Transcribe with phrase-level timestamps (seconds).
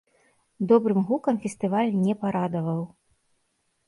[0.69, 2.81] Добрым гукам фестываль не парадаваў.